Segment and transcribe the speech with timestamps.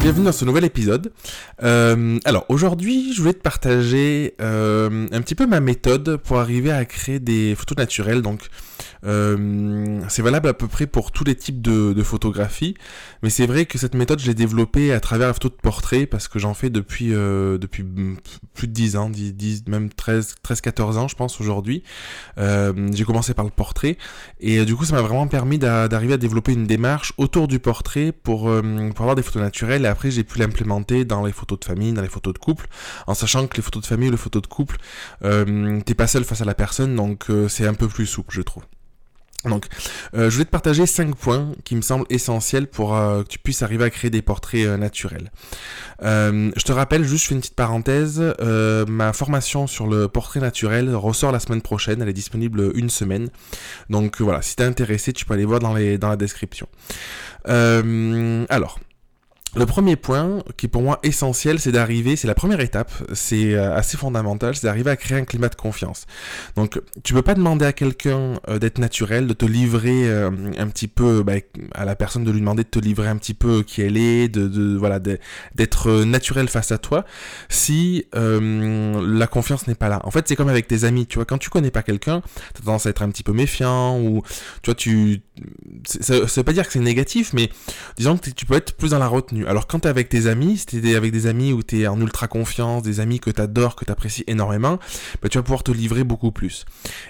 [0.00, 1.12] Bienvenue dans ce nouvel épisode.
[1.62, 6.72] Euh, alors aujourd'hui, je voulais te partager euh, un petit peu ma méthode pour arriver
[6.72, 8.20] à créer des photos naturelles.
[9.04, 12.74] Euh, c'est valable à peu près pour tous les types de, de photographie,
[13.22, 16.06] mais c'est vrai que cette méthode, je l'ai développée à travers la photo de portrait
[16.06, 17.84] parce que j'en fais depuis, euh, depuis
[18.54, 21.82] plus de 10 ans, 10, 10 même 13, 13, 14 ans, je pense, aujourd'hui.
[22.38, 23.96] Euh, j'ai commencé par le portrait
[24.40, 27.58] et euh, du coup, ça m'a vraiment permis d'arriver à développer une démarche autour du
[27.58, 31.32] portrait pour, euh, pour avoir des photos naturelles et après, j'ai pu l'implémenter dans les
[31.32, 32.66] photos de famille, dans les photos de couple,
[33.06, 34.76] en sachant que les photos de famille ou les photos de couple,
[35.22, 38.64] t'es pas seul face à la personne, donc c'est un peu plus souple, je trouve.
[39.44, 39.66] Donc,
[40.14, 43.38] euh, je voulais te partager 5 points qui me semblent essentiels pour euh, que tu
[43.38, 45.30] puisses arriver à créer des portraits euh, naturels.
[46.02, 48.22] Je te rappelle, juste je fais une petite parenthèse,
[48.88, 53.28] ma formation sur le portrait naturel ressort la semaine prochaine, elle est disponible une semaine.
[53.88, 56.68] Donc voilà, si t'es intéressé, tu peux aller voir dans, les, dans la description.
[57.46, 58.78] alors,
[59.56, 63.54] le premier point, qui est pour moi essentiel, c'est d'arriver, c'est la première étape, c'est
[63.54, 66.06] euh, assez fondamental, c'est d'arriver à créer un climat de confiance.
[66.56, 70.66] Donc, tu peux pas demander à quelqu'un euh, d'être naturel, de te livrer euh, un
[70.68, 71.34] petit peu, bah,
[71.72, 74.28] à la personne de lui demander de te livrer un petit peu qui elle est,
[74.28, 77.04] de, de voilà, d'être naturel face à toi,
[77.48, 80.00] si la confiance n'est pas là.
[80.04, 82.22] En fait, c'est comme avec tes amis, tu vois, quand tu connais pas quelqu'un,
[82.54, 84.22] t'as tendance à être un petit peu méfiant ou,
[84.62, 85.22] tu vois, tu,
[85.86, 87.50] ça, ça veut pas dire que c'est négatif, mais
[87.96, 89.46] disons que tu peux être plus dans la retenue.
[89.46, 92.28] Alors quand t'es avec tes amis, si t'es avec des amis où t'es en ultra
[92.28, 94.78] confiance, des amis que t'adores, que t'apprécies énormément,
[95.22, 96.64] bah, tu vas pouvoir te livrer beaucoup plus.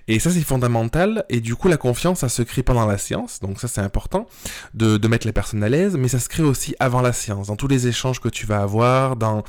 [0.08, 3.40] Et ça c'est fondamental, et du coup la confiance ça se crée pendant la séance,
[3.40, 4.26] donc ça c'est important
[4.72, 7.48] de, de mettre les personnes à l'aise, mais ça se crée aussi avant la séance,
[7.48, 9.44] dans tous les échanges que tu vas avoir, dans,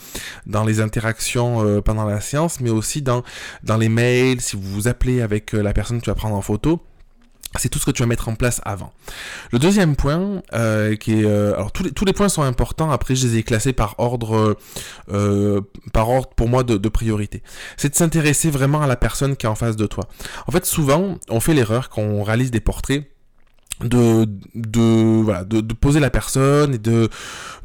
[0.45, 3.23] dans les interactions euh, pendant la séance, mais aussi dans,
[3.63, 6.35] dans les mails, si vous vous appelez avec euh, la personne que tu vas prendre
[6.35, 6.81] en photo
[7.59, 8.91] c'est tout ce que tu vas mettre en place avant.
[9.51, 12.91] Le deuxième point, euh, qui est, euh, alors tous les, tous les points sont importants.
[12.91, 14.57] Après, je les ai classés par ordre,
[15.11, 15.61] euh,
[15.93, 17.41] par ordre pour moi de, de priorité.
[17.77, 20.05] C'est de s'intéresser vraiment à la personne qui est en face de toi.
[20.47, 23.09] En fait, souvent, on fait l'erreur quand on réalise des portraits
[23.81, 27.09] de, de, voilà, de, de, poser la personne et de,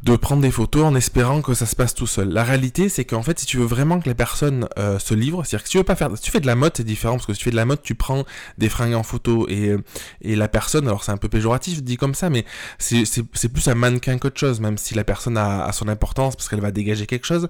[0.03, 2.29] de prendre des photos en espérant que ça se passe tout seul.
[2.29, 5.45] La réalité, c'est qu'en fait, si tu veux vraiment que les personnes euh, se livrent,
[5.45, 7.13] c'est-à-dire que si tu veux pas faire, si tu fais de la mode, c'est différent
[7.15, 8.25] parce que si tu fais de la mode, tu prends
[8.57, 9.75] des fringues en photo et,
[10.21, 12.45] et la personne, alors c'est un peu péjoratif dit comme ça, mais
[12.77, 13.05] c'est,
[13.49, 16.61] plus un mannequin qu'autre chose, même si la personne a, a son importance parce qu'elle
[16.61, 17.47] va dégager quelque chose.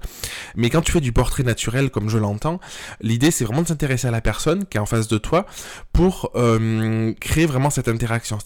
[0.56, 2.60] Mais quand tu fais du portrait naturel, comme je l'entends,
[3.00, 5.46] l'idée c'est vraiment de s'intéresser à la personne qui est en face de toi
[5.92, 8.38] pour euh, créer vraiment cette interaction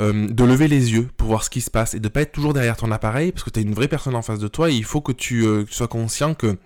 [0.00, 2.32] euh, de lever les yeux pour voir ce qui se passe et de pas être
[2.32, 4.70] toujours derrière ton appareil parce que tu as une vraie personne en face de toi
[4.70, 6.56] et il faut que tu, euh, que tu sois conscient que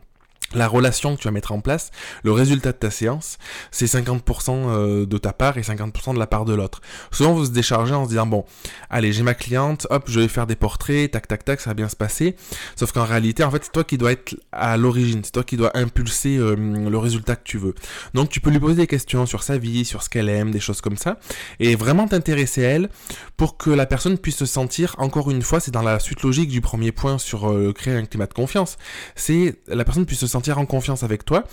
[0.55, 1.91] la relation que tu vas mettre en place,
[2.23, 3.39] le résultat de ta séance,
[3.71, 6.81] c'est 50% euh, de ta part et 50% de la part de l'autre.
[7.11, 8.45] Souvent, vous se déchargez en se disant, bon,
[8.91, 11.75] allez, j'ai ma cliente, hop, je vais faire des portraits, tac, tac, tac, ça va
[11.75, 12.37] bien se passer.
[12.77, 15.57] Sauf qu'en réalité, en fait, c'est toi qui dois être à l'origine, c'est toi qui
[15.57, 17.75] dois impulser euh, le résultat que tu veux.
[18.15, 20.61] Donc, tu peux lui poser des questions sur sa vie, sur ce qu'elle aime, des
[20.61, 21.19] choses comme ça,
[21.61, 22.89] et vraiment t'intéresser à elle
[23.37, 26.49] pour que la personne puisse se sentir, encore une fois, c'est dans la suite logique
[26.49, 28.77] du premier point sur euh, créer un climat de confiance,
[29.15, 31.45] c'est la personne puisse se sentir en confiance avec toi,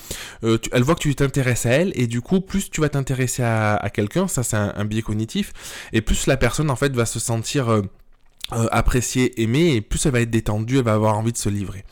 [0.43, 3.43] euh, elle voit que tu t'intéresses à elle, et du coup, plus tu vas t'intéresser
[3.43, 5.53] à, quelqu'un, ça c'est un, un, biais cognitif,
[5.93, 7.69] et plus la personne en fait va se sentir...
[7.69, 7.81] Euh,
[8.53, 11.49] euh, appréciée, aimée, et plus elle va être détendue, elle va avoir envie de se
[11.49, 11.85] livrer.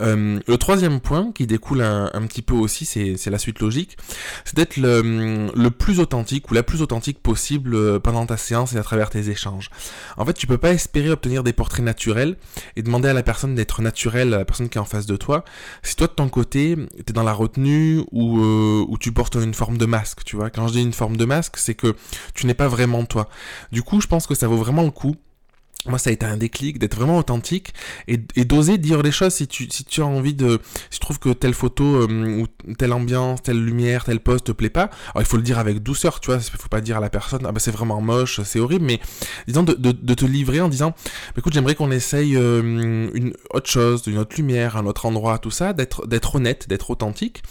[0.00, 3.96] Euh, le troisième point, qui découle un, petit peu aussi, c'est la suite logique,
[4.44, 8.74] c'est d'être le, le, plus authentique ou la plus authentique possible euh, pendant ta séance
[8.74, 9.70] et à travers tes échanges.
[10.16, 12.36] En fait, tu peux pas espérer obtenir des portraits naturels
[12.76, 15.16] et demander à la personne d'être naturelle, à la personne qui est en face de
[15.16, 15.44] toi,
[15.82, 16.76] si toi de ton côté,
[17.06, 20.50] t'es dans la retenue ou, euh, ou tu portes une forme de masque, tu vois.
[20.50, 21.94] Quand je dis une forme de masque, c'est que
[22.34, 23.28] tu n'es pas vraiment toi.
[23.72, 25.16] Du coup, je pense que ça vaut vraiment le coup
[25.86, 27.72] moi ça a été un déclic d'être vraiment authentique
[28.08, 31.18] et, d'oser dire les choses si tu si tu as envie de si tu trouves
[31.18, 35.22] que telle photo euh, ou telle ambiance telle lumière tel poste te plaît pas alors
[35.22, 37.42] il faut le dire avec douceur tu vois il faut pas dire à la personne
[37.44, 39.00] ah bah c'est vraiment moche c'est horrible mais
[39.46, 43.32] disons de, de, de, te livrer en disant bah, écoute j'aimerais qu'on essaye euh, une
[43.50, 47.42] autre chose une autre lumière un autre endroit tout ça d'être d'être honnête d'être authentique.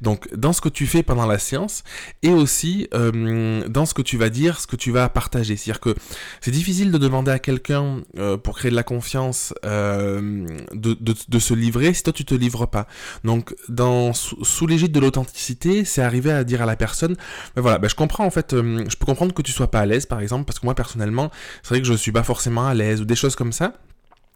[0.00, 1.82] Donc dans ce que tu fais pendant la séance
[2.22, 5.56] et aussi euh, dans ce que tu vas dire ce que tu vas partager.
[5.56, 5.94] C'est à dire que
[6.40, 11.54] c'est difficile de demander à quelqu'un euh, pour créer de la confiance euh, de, se
[11.54, 12.86] livrer si toi tu te livres pas.
[13.24, 17.16] Donc dans sous, sous l'égide de l'authenticité, c'est arriver à dire à la personne,
[17.54, 19.80] ben voilà, ben je comprends en fait, euh, je peux comprendre que tu sois pas
[19.80, 21.30] à l'aise par exemple parce que moi personnellement,
[21.62, 23.74] c'est vrai que je suis pas forcément à l'aise ou des choses comme ça.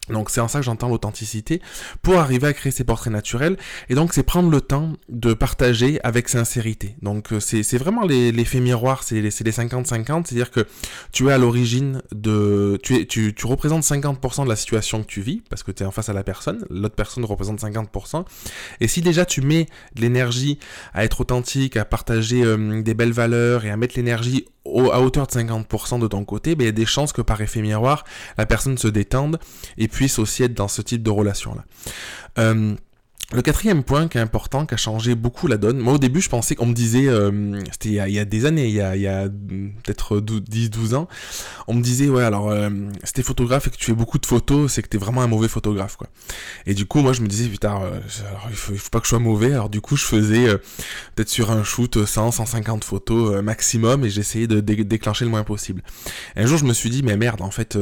[0.09, 1.61] Donc c'est en ça que j'entends l'authenticité
[2.01, 3.57] pour arriver à créer ces portraits naturels.
[3.89, 6.95] Et donc c'est prendre le temps de partager avec sincérité.
[7.01, 10.65] Donc euh, c'est vraiment l'effet miroir, c'est les 50-50, c'est-à-dire que
[11.11, 12.79] tu es à l'origine de...
[12.83, 15.91] Tu, es, représentes 50% de la situation que tu vis, parce que tu es en
[15.91, 18.25] face à la personne, l'autre personne représente 50%.
[18.79, 20.59] Et si déjà tu mets de l'énergie
[20.93, 25.27] à être authentique, à partager euh, des belles valeurs et à mettre l'énergie à hauteur
[25.27, 28.03] de 50% de ton côté, ben, il y a des chances que par effet miroir,
[28.37, 29.39] la personne se détende
[29.77, 31.63] et puisse aussi être dans ce type de relation-là.
[32.37, 32.75] Euh,
[33.31, 36.19] le quatrième point qui est important, qui a changé beaucoup la donne, moi au début
[36.19, 38.95] je pensais qu'on me disait, euh, c'était il, y a des années, il y a,
[38.95, 41.07] il a peut-être 10-12 ans,
[41.67, 42.69] on me disait, ouais alors euh,
[43.03, 45.27] si t'es photographe et que tu fais beaucoup de photos, c'est que t'es vraiment un
[45.27, 46.07] mauvais photographe quoi.
[46.65, 47.99] Et du coup moi je me disais, putain, euh,
[48.49, 50.57] il, faut, il faut pas que je sois mauvais, alors du coup je faisais euh,
[51.13, 55.83] peut-être sur un shoot 100, 150 photos maximum et j'essayais de déclencher le moins possible.
[56.35, 57.77] Un jour je me suis dit, mais merde, en fait,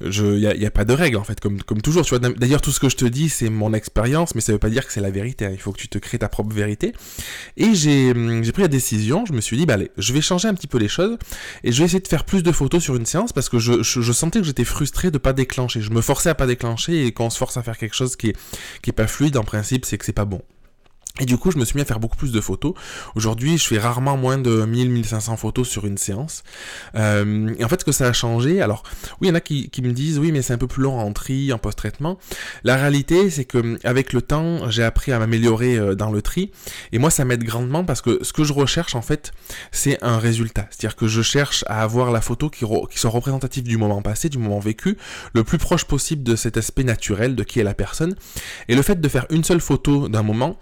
[0.00, 2.26] il n'y a, y a, pas de règle en fait, comme, comme toujours, tu vois,
[2.30, 4.77] d'ailleurs tout ce que je te dis c'est mon expérience, mais ça veut pas dire
[4.86, 5.50] que c'est la vérité, hein.
[5.52, 6.92] il faut que tu te crées ta propre vérité.
[7.56, 10.48] Et hum, j'ai pris la décision, je me suis dit, bah allez, je vais changer
[10.48, 11.18] un petit peu les choses,
[11.64, 13.82] et je vais essayer de faire plus de photos sur une séance, parce que je,
[13.82, 15.80] je, sentais que j'étais frustré de pas déclencher.
[15.80, 18.16] Je me forçais à pas déclencher, et quand on se force à faire quelque chose
[18.16, 18.36] qui est,
[18.82, 20.42] qui est pas fluide, en principe, c'est que c'est pas bon.
[21.20, 22.74] Et du coup, je me suis mis à faire beaucoup plus de photos.
[23.14, 26.42] Aujourd'hui, je fais rarement moins de 1000-1500 photos sur une séance.
[26.94, 28.82] Euh, et en fait, ce que ça a changé, alors,
[29.20, 30.98] oui, il y en a qui, me disent, oui, mais c'est un peu plus long
[30.98, 32.18] en tri, en post-traitement.
[32.64, 36.52] La réalité, c'est que avec le temps, j'ai appris à m'améliorer euh, dans le tri.
[36.92, 39.32] Et moi, ça m'aide grandement parce que ce que je recherche, en fait,
[39.72, 40.66] c'est un résultat.
[40.70, 44.28] C'est-à-dire que je cherche à avoir la photo qui, qui soit représentative du moment passé,
[44.28, 44.96] du moment vécu,
[45.34, 48.14] le plus proche possible de cet aspect naturel de qui est la personne.
[48.68, 50.58] Et le fait de faire une seule photo d'un moment,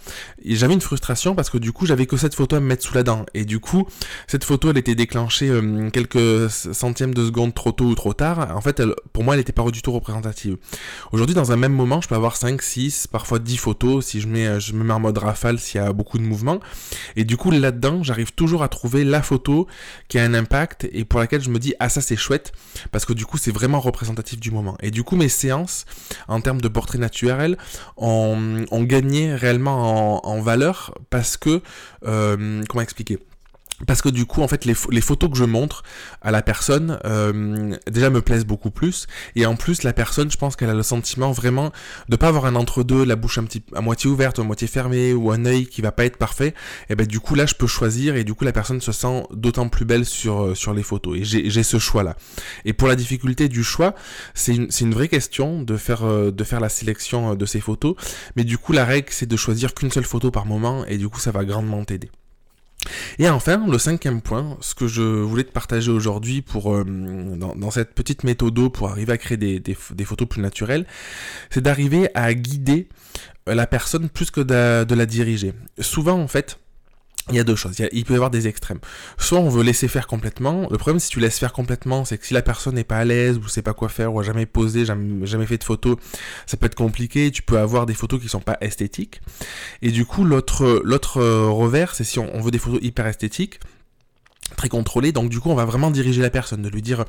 [0.54, 2.94] j'avais une frustration parce que du coup j'avais que cette photo à me mettre sous
[2.94, 3.26] la dent.
[3.34, 3.88] Et du coup
[4.28, 8.54] cette photo elle était déclenchée euh, quelques centièmes de seconde trop tôt ou trop tard.
[8.54, 8.80] En fait
[9.12, 10.56] pour moi elle n'était pas du tout représentative.
[11.10, 14.28] Aujourd'hui dans un même moment je peux avoir 5, 6, parfois 10 photos si je,
[14.28, 16.60] mets, je me mets en mode rafale s'il y a beaucoup de mouvements.
[17.16, 19.66] Et du coup là-dedans j'arrive toujours à trouver la photo
[20.06, 22.52] qui a un impact et pour laquelle je me dis ah ça c'est chouette
[22.92, 24.76] parce que du coup c'est vraiment représentatif du moment.
[24.80, 25.86] Et du coup mes séances
[26.28, 27.56] en termes de portrait naturel
[27.96, 28.56] ont,
[28.86, 31.60] gagné réellement en, en valeur parce que,
[32.04, 33.18] euh, comment expliquer?
[33.86, 35.82] Parce que du coup, en fait, les, photos que je montre
[36.22, 39.06] à la personne, euh, déjà me plaisent beaucoup plus.
[39.34, 41.72] Et en plus, la personne, je pense qu'elle a le sentiment vraiment
[42.08, 45.12] de pas avoir un entre-deux, la bouche un petit, à moitié ouverte, à moitié fermée,
[45.12, 46.54] ou un œil qui va pas être parfait.
[46.88, 49.24] Et ben du coup, là, je peux choisir, et du coup, la personne se sent
[49.30, 51.18] d'autant plus belle sur, euh, sur les photos.
[51.18, 52.16] Et j'ai ce choix-là.
[52.64, 53.94] Et pour la difficulté du choix,
[54.32, 57.94] c'est une, une vraie question de faire, euh, de faire la sélection de ces photos.
[58.36, 61.10] Mais du coup, la règle, c'est de choisir qu'une seule photo par moment, et du
[61.10, 62.10] coup, ça va grandement t'aider.
[63.18, 67.70] Et enfin, le cinquième point, ce que je voulais te partager aujourd'hui pour euh, dans,
[67.70, 70.86] cette petite méthode pour arriver à créer des, des photos plus naturelles,
[71.50, 72.88] c'est d'arriver à guider
[73.46, 75.52] la personne plus que de la diriger.
[75.78, 76.58] Souvent, en fait,
[77.30, 77.76] il y a deux choses.
[77.92, 78.78] Il, peut y avoir des extrêmes.
[79.18, 80.68] Soit on veut laisser faire complètement.
[80.70, 83.04] Le problème, si tu laisses faire complètement, c'est que si la personne n'est pas à
[83.04, 85.96] l'aise ou sait pas quoi faire ou a jamais posé, jamais, jamais fait de photos,
[86.46, 87.30] ça peut être compliqué.
[87.32, 89.20] Tu peux avoir des photos qui sont pas esthétiques.
[89.82, 93.60] Et du coup, l'autre, l'autre revers, c'est si on veut des photos hyper esthétiques
[94.54, 97.04] très contrôlé, donc du coup on va vraiment diriger la personne, de lui dire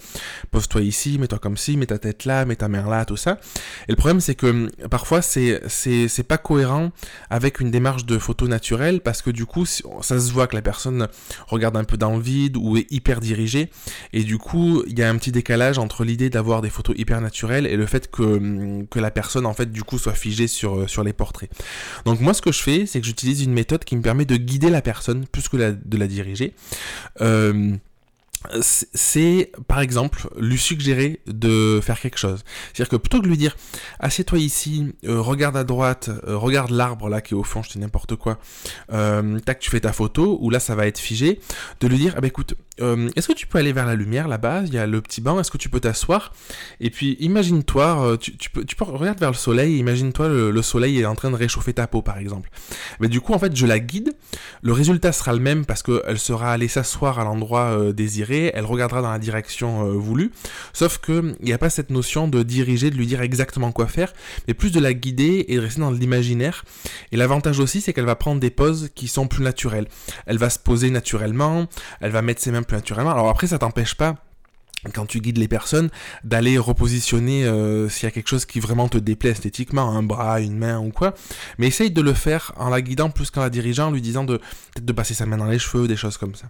[0.51, 3.39] pose-toi ici, mets-toi comme ci, mets ta tête là, mets ta main là, tout ça.
[3.88, 6.92] Et le problème c'est que hum, parfois c'est c'est pas cohérent
[7.30, 10.62] avec une démarche de photo naturelle parce que du coup ça se voit que la
[10.62, 11.07] personne
[11.48, 13.69] regarde un peu dans le vide ou est hyper dirigée
[14.13, 17.22] et du coup il y a un petit décalage entre l'idée d'avoir des photos hyper
[17.22, 20.48] naturelles et le fait que hum, que la personne en fait du coup soit figée
[20.48, 21.51] sur sur les portraits.
[22.06, 24.38] Donc moi ce que je fais c'est que j'utilise une méthode qui me permet de
[24.38, 26.53] guider la personne plus que de la diriger.
[27.22, 27.26] Euh,
[28.62, 32.43] c'est par exemple lui suggérer de faire quelque chose.
[32.74, 33.55] C'est-à-dire que plutôt que de lui dire
[34.00, 37.69] assieds-toi ici, euh, regarde à droite, euh, regarde l'arbre là qui est au fond, je
[37.72, 38.39] dis n'importe quoi,
[38.89, 41.39] tac tu fais ta photo, ou là ça va être figé,
[41.79, 44.27] de lui dire ah bah écoute, euh, est-ce que tu peux aller vers la lumière
[44.27, 46.34] là-bas Il y a le petit banc, est-ce que tu peux t'asseoir?
[46.79, 51.00] Et puis imagine-toi, euh, tu, peux, tu peux regarder vers le soleil, imagine-toi le, soleil
[51.00, 52.50] est en train de réchauffer ta peau par exemple.
[53.00, 54.12] Mais du coup en fait je la guide,
[54.62, 58.65] le résultat sera le même parce qu'elle sera allée s'asseoir à l'endroit euh, désiré, elle
[58.65, 60.31] regardera dans la direction voulue,
[60.74, 63.88] sauf que il n'y a pas cette notion de diriger, de lui dire exactement quoi
[63.88, 64.13] faire,
[64.48, 66.63] mais plus de la guider et de rester dans l'imaginaire.
[67.12, 69.88] Et l'avantage aussi c'est qu'elle va prendre des poses qui sont plus naturelles.
[70.25, 71.67] Elle va se poser naturellement,
[72.01, 73.12] elle va mettre ses mains naturellement.
[73.12, 74.15] Alors après, ça t'empêche pas
[74.93, 75.89] quand tu guides les personnes,
[76.24, 80.39] d'aller repositionner euh, s'il y a quelque chose qui vraiment te déplaît esthétiquement, un bras,
[80.41, 81.13] une main ou quoi.
[81.57, 84.24] Mais essaye de le faire en la guidant plus qu'en la dirigeant, en lui disant
[84.24, 86.47] de peut-être de passer sa main dans les cheveux, des choses comme ça.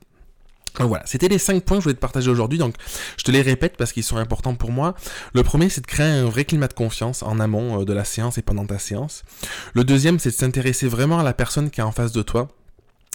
[0.79, 2.75] voilà, c'était les 5 points que je voulais te partager aujourd'hui, donc
[3.17, 4.95] je te les répète parce qu'ils sont importants pour moi.
[5.33, 8.03] Le premier, c'est de créer un vrai climat de confiance en amont euh, de la
[8.03, 9.23] séance et pendant ta séance.
[9.73, 12.49] Le deuxième, c'est de s'intéresser vraiment à la personne qui est en face de toi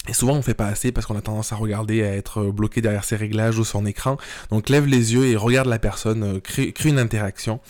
[0.09, 2.81] et souvent on fait pas assez parce qu'on a tendance à regarder, à être bloqué
[2.81, 4.17] derrière ses réglages ou son écran.
[4.51, 7.61] Donc lève les yeux et regarde la personne, euh, crée, une interaction.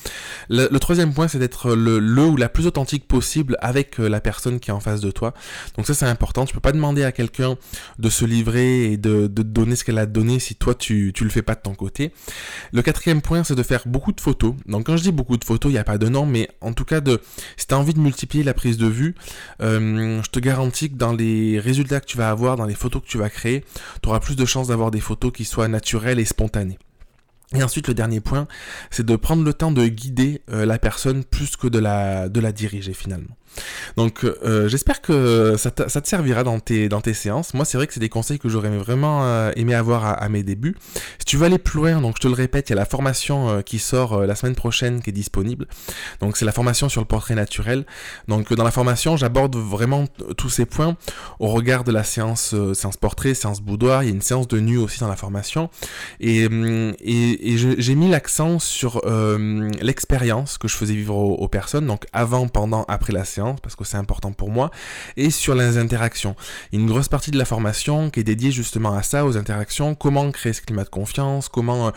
[0.48, 4.22] Le, troisième point c'est d'être le, le, ou la plus authentique possible avec euh, la
[4.22, 5.34] personne qui est en face de toi.
[5.76, 6.46] Donc ça c'est important.
[6.46, 7.58] Tu peux pas demander à quelqu'un
[7.98, 11.30] de se livrer et de, donner ce qu'elle a donné si toi tu, tu le
[11.30, 12.12] fais pas de ton côté.
[12.72, 14.54] Le quatrième point c'est de faire beaucoup de photos.
[14.64, 16.72] Donc quand je dis beaucoup de photos, il n'y a pas de nom, mais en
[16.72, 17.20] tout cas de
[17.58, 19.14] si tu as envie de multiplier la prise de vue,
[19.60, 23.02] euh, je te garantis que dans les résultats que tu vas avoir dans les photos
[23.02, 23.64] que tu vas créer,
[24.02, 26.78] tu auras plus de chances d'avoir des photos qui soient naturelles et spontanées.
[27.54, 28.48] Et ensuite, le dernier point,
[28.90, 32.40] c'est de prendre le temps de guider euh, la personne plus que de la, de
[32.40, 33.36] la diriger finalement.
[33.96, 37.54] Donc euh, j'espère que ça, te servira dans tes, dans tes séances.
[37.54, 40.42] Moi c'est vrai que c'est des conseils que j'aurais vraiment euh, aimé avoir à, mes
[40.42, 40.76] débuts.
[41.18, 42.86] Si tu veux aller plus loin, donc je te le répète, il y a la
[42.86, 45.66] formation euh, qui sort la semaine prochaine qui est disponible.
[46.20, 47.84] Donc c'est la formation sur le portrait naturel.
[48.28, 50.06] Donc dans la formation j'aborde vraiment
[50.36, 50.96] tous ces points
[51.38, 54.02] au regard de la séance, séance portrait, séance boudoir.
[54.02, 55.70] Il y a une séance de nu aussi dans la formation.
[56.20, 59.02] Et, hum, et, j'ai mis l'accent sur
[59.80, 63.84] l'expérience que je faisais vivre aux personnes, donc avant, pendant, après la séance parce que
[63.84, 64.70] c'est important pour moi,
[65.16, 66.36] et sur les interactions.
[66.72, 70.30] Une grosse partie de la formation qui est dédiée justement à ça, aux interactions, comment
[70.30, 71.90] créer ce climat de confiance, comment, euh,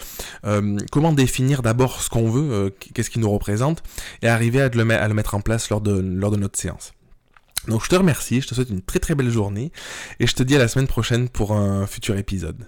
[0.45, 3.83] euh, comment définir d'abord ce qu'on veut, euh, qu'est-ce qui nous représente,
[4.21, 6.93] et arriver à le, à le mettre en place lors de, lors de notre séance.
[7.67, 9.71] Donc je te remercie, je te souhaite une très très belle journée,
[10.19, 12.67] et je te dis à la semaine prochaine pour un futur épisode.